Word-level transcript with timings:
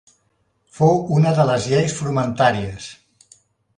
Fou 0.77 0.97
una 1.17 1.33
de 1.41 1.45
les 1.49 1.67
lleis 1.73 1.95
frumentàries. 1.99 2.89